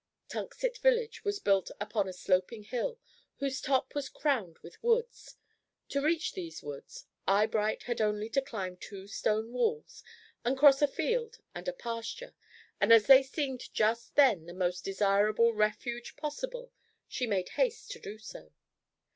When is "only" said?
8.01-8.27